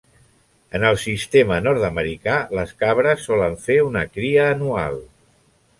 [0.77, 5.01] En el sistema nord-americà, les cabres solen fer una cria anual.